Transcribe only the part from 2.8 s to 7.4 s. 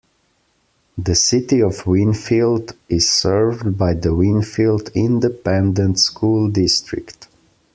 is served by the Winfield Independent School District.